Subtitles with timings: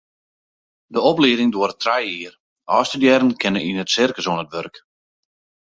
[0.95, 2.33] De oplieding duorret trije jier,
[2.77, 4.75] ôfstudearren kinne yn it sirkus oan it wurk.